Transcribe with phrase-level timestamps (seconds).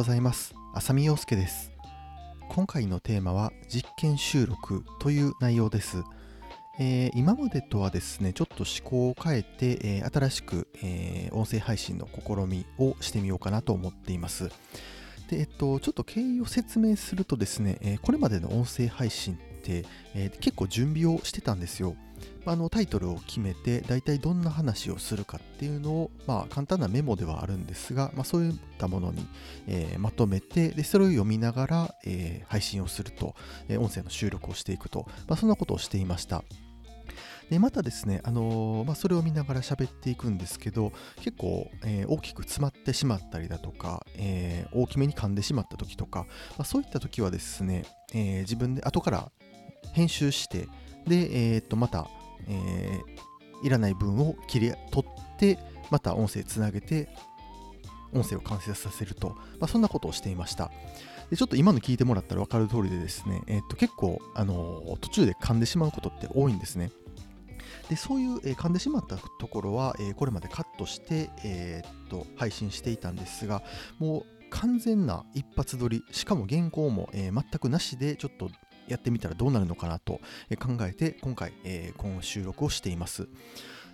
[0.00, 0.54] ございます。
[0.72, 1.72] 浅見陽介です。
[2.48, 6.02] 今回のテーマは実験収録という内容です、
[6.78, 14.48] えー今までとはですねちょっと思考を変えて、えー新しく、えー音声配信の試みをしてみようかなと思っています。
[15.28, 21.96] でえっとちょっと経緯を説明するとですね、えこれまでの音声配信って、えー結構準備をしてたんですよ。
[22.46, 29.26] あのタイトルを決めて大体どんな話をするかっていうのを、まあ、簡単なメモではあるんですが、まあ、そういったものに、
[29.66, 33.34] えーまとめてでそれを読みながら、えー配信をすると、
[33.68, 36.42] え音声の収録をしていくと、まあ、そんなことをしていました。
[37.50, 47.84] でまたですね、あのーまあ、それを見ながら喋っていくんですけど結構、えー大きく詰まってしまったりだとか、えー大きめに噛んでしまった時とか、まあ、そういった時はですね、
[48.14, 49.32] え自分で後から
[49.92, 50.68] 編集して
[51.06, 52.08] で、えーっとまた、
[52.48, 53.20] えー
[53.62, 55.58] いらない分を切り取って
[55.90, 57.10] また音声つなげて
[58.14, 60.70] 音声を完成させると、まあ、そんなことをしていました。
[61.28, 66.90] でちょっと今の聞いてもらったら分かる通りでですね、えーっと結構、あのー途中で噛んでしまうことって多いんですね。
[67.90, 73.62] でそういう、えー噛んでしまったところは、えーこれまでカットして、えーっと配信していたんですが
[73.98, 78.50] もう完全な一発撮りしかも原稿も、えー全くなしでちょっと
[78.92, 83.28] やってみたらどうなるのかなとえ考えて今回、えーこの収録をしています。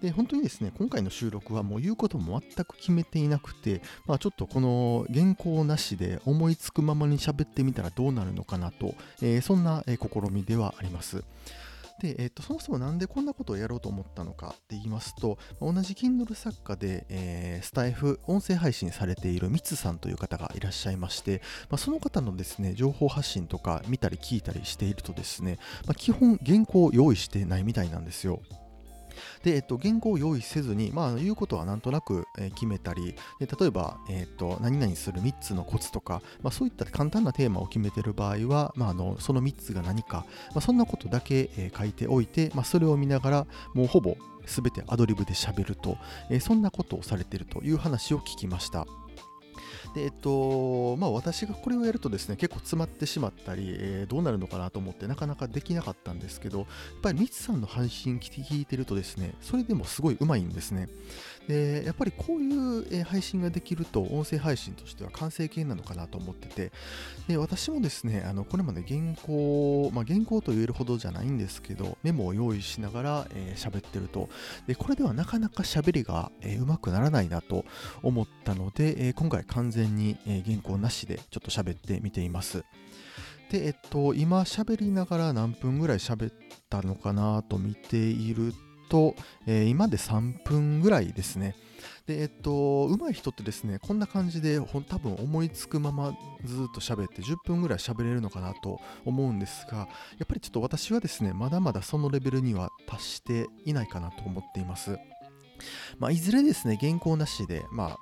[0.00, 11.22] で本当にですね今回の収録はもう言うことも全く決めていなくて、まあ、ちょっとこの原稿なしで思いつくままに喋ってみたらどうなるのかなと、えーそんな、え試みではあります。
[12.00, 28.40] で、えーとそもそもなんでこんなことをやろうと思ったのかって言いますと、同じ Kindle 作家で、えースタイフ、音声配信されているミツさんという方がいらっしゃいまして、まあ、その方のですね、情報発信とか見たり聞いたりしているとですね、まあ、基本原稿を用意してないみたいなんですよ。
[29.42, 45.96] で、えっと、原稿を用意せずに、まあ、言うことはなんとなく、え決めたり、で例えば、えっと、何々する3つのコツとか、まあ、そういった簡単なテーマを決めてる場合は、まあ、あのその3つが何か、まあ、そんなことだけ、え書いておいて、まあ、それを見ながら、もうほぼ全てアドリブで喋ると、
[46.28, 48.86] えーそんなことをされているという話を聞きました。
[49.94, 56.66] でえっとまあ、私がこれをやるとですね結構詰まってしまったり、えーどうなるのかなと思ってなかなかできなかったんですけどやっ
[57.02, 60.88] ぱりミツさんの配信聞いてるとですねそれでもすごい上手いんですね。
[61.50, 66.70] でやっぱりこういう配信ができると音声配信としては完成形なのかなと思ってて
[67.26, 74.28] で私もですねあのこれまで原稿、まあ、原稿と言えるほどじゃないんですけどメモを用意しながら喋、えーってると。
[74.68, 77.64] でこれではなかなか喋りが、えーうまくならないなと
[78.02, 82.64] 思ったので、えー今回完全に、え原稿なしでちょっと喋ってみています。
[83.50, 86.34] でえっと今喋りながら何分ぐらい喋っ
[86.68, 89.14] たのかなと見ているとと、
[89.46, 91.54] えー今で3分ぐらいですね。
[92.06, 96.12] でえっと上手い人ってですねこんな感じでほん多分思いつくまま
[96.44, 99.84] ずっと喋って10分ぐらい喋れるのかなと思うんですがや
[100.24, 104.98] っぱりちょっと私はですねまだまだそのレベルには達していないかなと思っています。
[105.98, 107.98] まあ、いずれですね原稿なしで、まあ、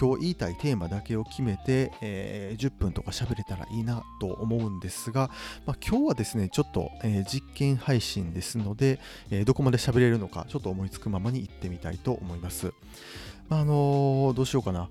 [0.00, 5.30] 今日言いたいテーマだけを決めて、えー10分とか喋れたらいいなと思うんですが、
[5.66, 9.00] まあ、今日はですねちょっと、えー実験配信ですので、
[9.30, 12.72] えーどこまで喋れるのかちょっと思いつくままに行ってみたいと思います、
[13.48, 14.88] まああのーどうしようかな。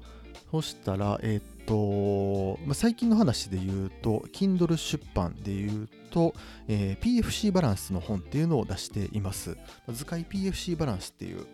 [0.51, 6.33] そしたら、えっとまあ、最近の話で言うと Kindle 出版で言うと、
[6.67, 9.57] えー PFC バランスの本っていうのを出しています。
[9.89, 11.45] 図解 PFC バランスっていう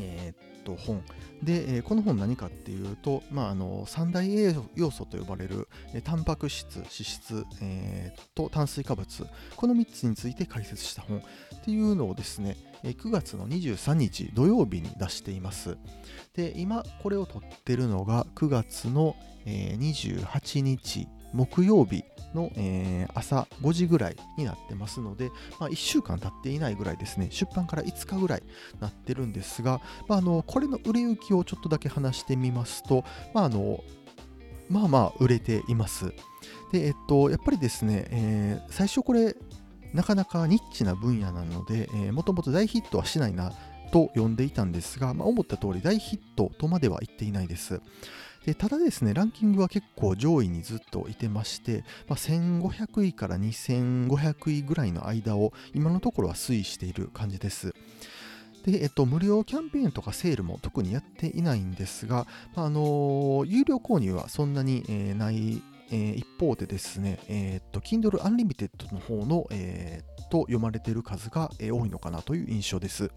[0.00, 1.02] えーっと本。
[1.42, 9.26] で、えーこの本何かっていうと、まあ、あの三大栄養要素と呼ばれる、えータンパク質脂質、えーと炭水化物。
[9.56, 11.18] この3つについて解説した本。
[11.18, 15.76] っていうのをですねえー9月の23日土曜日に出しています。
[16.34, 22.04] で今これを撮ってるのが9月の、えー28日木曜日
[22.34, 28.42] の、えー朝5時ぐらいになってますので、まあ、1週間経っていないぐらいですね出版から5日ぐらい
[28.78, 33.04] なってるんですが、まあ、あのこれの売れ行きをちょっとだけ話してみますと、
[33.34, 33.82] まあ、あの
[34.68, 36.12] まあまあ売れています。
[36.72, 39.34] で、えっと、やっぱりですね、えー最初これ、
[39.92, 43.52] なかなかニッチな分野なので、えーもともと大ヒットはしないな
[43.90, 47.80] と呼んでいたんですが、まあ、思った通り大ヒットとまでは言っていないです。
[48.46, 57.74] でただですね、ランキングは結構上位にずっといてまして、まあ、1500位から2500位ぐらいの間を今のところは推移している感じです。
[58.64, 73.10] で、えっと、無料キャンペーンとかセールも特にやっていないんですが、まああの有料購入はそんなに、えーない、えー一方でですね、えーっと、Kindle Unlimited の方の、えーと読まれている数が、えー多いのかなという印象です。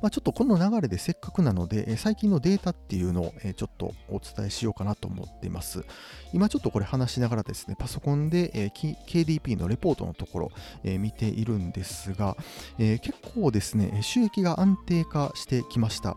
[0.00, 5.84] まあ、ちょっとこの流れでせっかくなので、最近のデータっていうのをちょっとお伝えしようかなと思っています。
[6.32, 10.50] 今ちょっとこれ話しながらですね、パソコンで KDP のレポートのところ
[10.84, 12.36] 見ているんですが、
[12.78, 16.16] 結構ですね、収益が安定化してきました。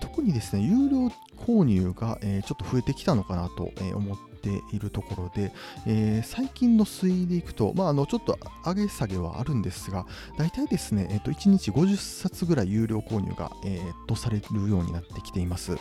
[0.00, 5.52] 特にですね、有料購入がちょっと増えてきたのかなと思ってているところで、
[5.86, 10.06] えー、最近の推移でいくと、まあ、あのちょっと上げ下げはあるんですが、
[10.36, 15.76] 大体ですね、えー、と1日50冊ぐらい有料購入が、えー、とされるようになってきています。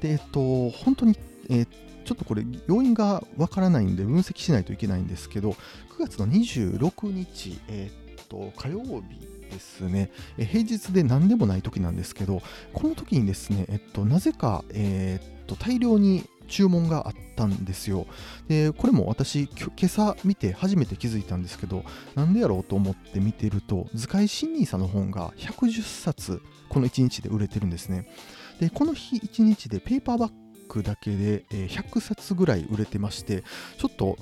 [0.00, 1.18] で、えっ、と、本当に、
[1.48, 1.68] えー
[2.02, 5.56] ちょっとこれ要因がわからないんで分析しないといけないんですけど、9
[6.00, 8.00] 月の26日、えー、
[8.30, 9.20] と火曜日
[9.50, 12.40] ですね、平日で何でもない時なんですけど、
[12.72, 18.06] この時にですね、えっと、なぜか、えー、っと大量に注文があったんですよ。
[18.48, 28.06] で、これも私、今朝見て初めて気づいたんですけど、なんでやろうと思って見てると、図解新ニーサの本が110冊、この1日で売れてるんですね。
[28.60, 30.32] で、この日1日でペーパーバッ
[30.68, 33.44] グだけで100冊ぐらい売れてまして、
[33.78, 34.18] ちょっと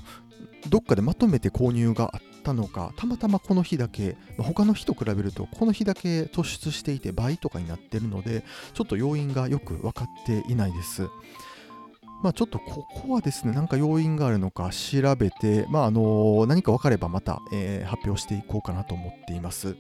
[0.69, 11.09] どっかでまとめて購入があったのか、たまたまこの日だけ、他の日と比べると、この日だけ突出していて倍とかになってるので、ちょっと要因がよく分かっていないです。
[12.23, 19.77] まあ、ちょっとここはですね、なんか要因があるのか調べて、まあ、あの何か分かればまた、えー、発表していこうかなと思っています。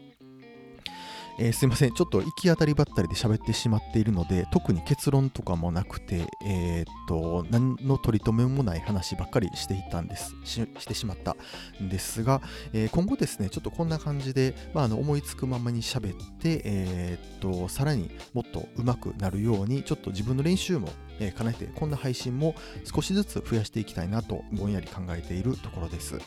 [1.40, 11.36] えー、すいません、ちょっと行き当たりばったりで喋ってしまっているので、特に結論とかもなくて、えー、っと、何の取り留めもない話ばっかりしていたんですし、してしまった
[11.80, 12.42] んですが、
[12.72, 20.88] えー、今後ですね、ちょっとこんな感じで、まあ、あの思いつくままに喋って、えっと、さらにもっと上手くなるように、ちょっと自分の練習も、
[21.20, 22.54] え兼ねて、こんな配信も
[22.84, 26.18] 少しずつ増やしていきたいなと、ぼんやり考えているところです。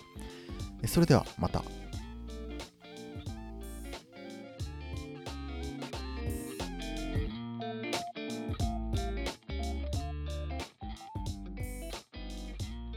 [0.86, 1.64] それではまた。